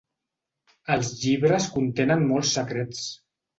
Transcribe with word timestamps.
Els 0.95 1.11
llibres 1.19 1.69
contenen 1.77 2.27
molts 2.33 2.57
secrets. 2.59 3.07